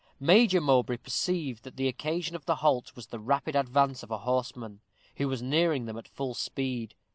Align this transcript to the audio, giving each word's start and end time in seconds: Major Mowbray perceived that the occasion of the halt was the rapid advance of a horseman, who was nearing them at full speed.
Major 0.19 0.59
Mowbray 0.59 0.97
perceived 0.97 1.61
that 1.63 1.75
the 1.75 1.87
occasion 1.87 2.35
of 2.35 2.47
the 2.47 2.55
halt 2.55 2.95
was 2.95 3.05
the 3.05 3.19
rapid 3.19 3.55
advance 3.55 4.01
of 4.01 4.09
a 4.09 4.17
horseman, 4.17 4.81
who 5.17 5.27
was 5.27 5.43
nearing 5.43 5.85
them 5.85 5.95
at 5.99 6.07
full 6.07 6.33
speed. 6.33 6.95